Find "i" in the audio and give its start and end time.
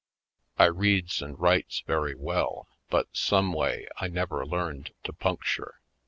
0.57-0.65, 3.97-4.07